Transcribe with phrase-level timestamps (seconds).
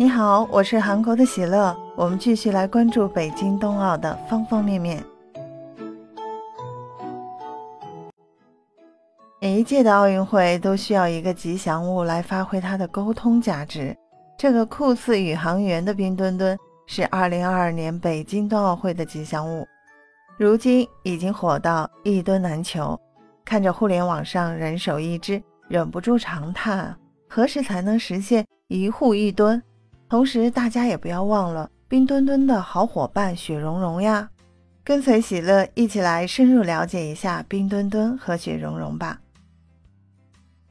[0.00, 5.02] 你好，我是韩国的喜乐，我们继续来关注北京冬奥的方方面面。
[9.40, 13.92] 每一届的奥运会都需要一个吉祥物来发挥它的沟通价值。
[14.36, 16.56] 这个酷似宇航员的冰墩墩
[16.86, 19.66] 是2022年北京冬奥会的吉祥物，
[20.38, 22.96] 如今已经火到一墩难求。
[23.44, 26.96] 看着互联网上人手一只，忍不住长叹：
[27.28, 29.60] 何时才能实现一户一墩？
[30.08, 34.30] 同时，大家也不要忘了冰墩墩的好伙伴雪融融呀！
[34.82, 39.20] 跟随喜乐一起来深入了解一下冰墩墩和雪融融吧。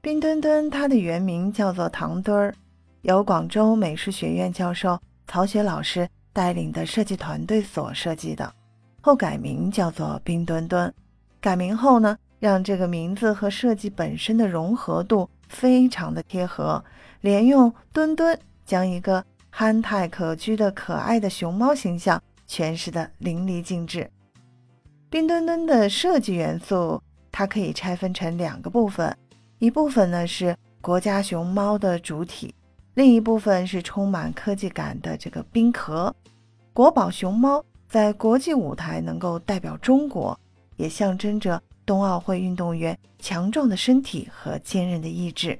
[0.00, 2.54] 冰墩墩它的原名叫做糖墩儿，
[3.02, 4.98] 由广州美术学院教授
[5.28, 8.52] 曹雪老师带领的设计团队所设计的，
[9.00, 10.92] 后改名叫做冰墩墩。
[11.40, 12.18] 改名后呢？
[12.40, 16.82] 让这个名字和设计本身的融合度非常的贴合，
[17.20, 18.36] 连用“墩墩”
[18.70, 24.08] 将一个憨态可掬的可爱的熊猫形象诠释的淋漓尽致。
[25.08, 29.12] 冰墩墩的设计元素，它可以拆分成两个部分，
[29.58, 32.54] 一部分呢是国家熊猫的主体，
[32.94, 36.14] 另一部分是充满科技感的这个冰壳。
[36.72, 40.38] 国宝熊猫在国际舞台能够代表中国，
[40.76, 41.60] 也象征着。
[41.86, 45.58] 冬奥会运动员强壮的身体和坚韧的意志。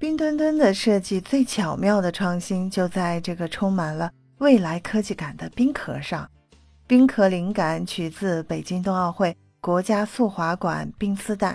[0.00, 6.26] 冰墩墩的设计最巧妙的创新就在这个充满了未来科技感的冰壳上。
[6.86, 11.54] 冰壳灵感取自北京冬奥会国家速滑馆冰丝带，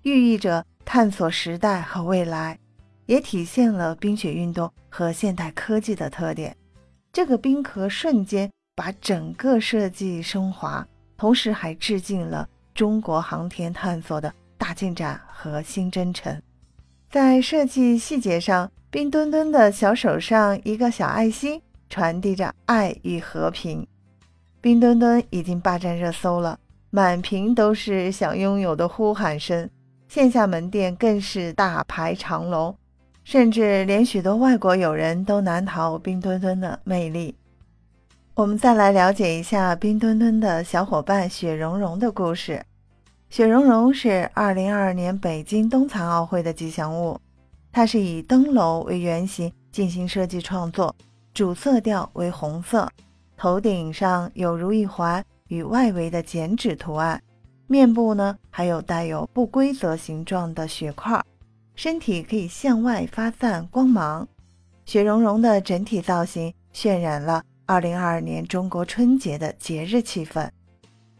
[0.00, 2.58] 寓意着探索时代和未来，
[3.04, 6.56] 也体现了冰雪运动和现代科技的特点。
[7.12, 12.48] 这个冰壳瞬间把整个设计升华，同时还致敬了。
[12.72, 16.40] 中国航天探索的大进展和新征程，
[17.14, 23.86] 在设计细节上，冰墩墩的小手上一个小爱心，传递着爱与和平。
[24.60, 26.58] 冰墩墩已经霸占热搜了，
[26.90, 29.70] 满屏都是想拥有的呼喊声，
[30.08, 32.76] 线下门店更是大排长龙，
[33.22, 37.36] 甚至连许多外国友人都难逃冰墩墩的魅力。
[38.34, 42.60] 我们再来了解一下冰墩墩的小伙伴雪融融的故事。
[43.34, 47.20] 雪融融是2022年北京冬残奥会的吉祥物，
[47.72, 50.94] 它是以灯笼为原型进行设计创作，
[51.32, 52.88] 主色调为红色，
[53.36, 57.20] 头顶上有如意环与外围的剪纸图案，
[57.66, 61.20] 面部呢还有带有不规则形状的雪块，
[61.74, 64.28] 身体可以向外发散光芒。
[64.84, 67.42] 雪融融的整体造型渲染了。
[67.66, 70.48] 二零二二年中国春节的节日气氛，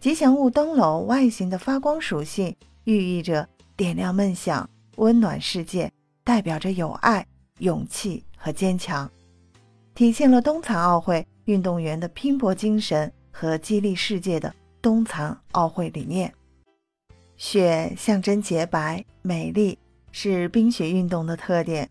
[0.05, 2.55] 吉祥物灯笼外形的发光属性
[2.85, 5.91] 寓意着点亮梦想、温暖世界，
[6.23, 7.27] 代表着友爱、
[7.61, 9.11] 勇气和坚强，
[9.95, 16.31] 体现了冬残奥会运动员的拼搏精神和激励世界的冬残奥会理念。
[17.39, 19.79] 雪象征洁白、美丽，
[20.13, 21.87] 是冰雪运动的特点；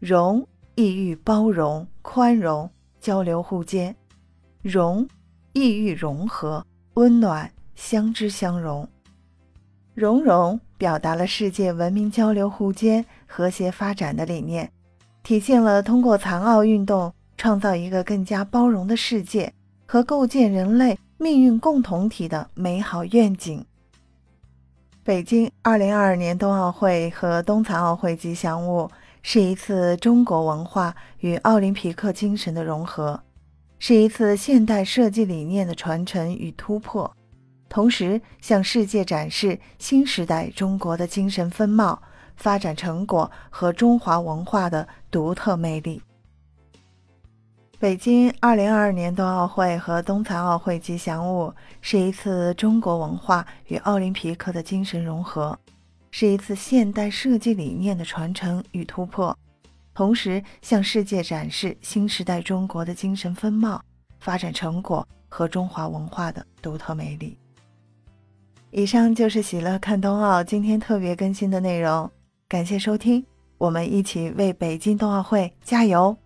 [0.00, 0.44] 融
[0.74, 2.68] 意喻包容、宽容。
[3.00, 3.94] 交流互鉴，
[4.62, 5.08] 融
[5.52, 8.88] 意欲融合，温暖相知相融。
[9.94, 14.70] 融融表达了世界文明交流互鉴、和谐发展的理念，
[15.22, 19.52] 体现了通过残奥运动创造一个更加包容的世界
[19.86, 23.64] 和构建人类命运共同体的美好愿景。
[25.04, 28.90] 北京二零二二年冬奥会和冬残奥会吉祥物。
[29.24, 33.22] 是一次中国文化与奥林匹克精神的融合，
[33.84, 37.12] 是一次现代设计理念的传承与突破，
[37.68, 42.00] 同时向世界展示新时代中国的精神风貌、
[42.36, 46.00] 发展成果和中华文化的独特魅力。
[47.80, 55.58] 北京2022年冬奥会和冬残奥会吉祥物是一次中国文化与奥林匹克的精神融合。
[56.12, 59.36] 是一次现代设计理念的传承与突破，
[59.94, 63.82] 同时向世界展示新时代中国的精神风貌、
[64.18, 67.36] 发展成果和中华文化的独特魅力。
[68.70, 72.10] 以上就是喜乐看冬奥今天特别更新的内容，
[72.48, 73.22] 感谢收听，
[73.58, 76.16] 我们一起为北京冬奥会加油！